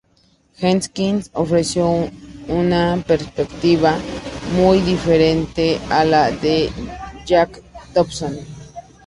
[0.57, 2.09] Jenkins ofreció
[2.47, 3.99] una perspectiva
[4.55, 6.71] muy diferente a la de
[7.27, 7.61] Jack
[7.93, 8.35] Thompson.